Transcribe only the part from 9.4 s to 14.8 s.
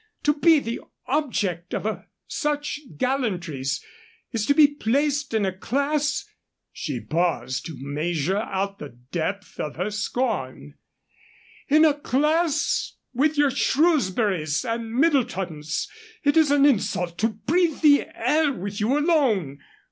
of her scorn "in a class with your Shrewsburys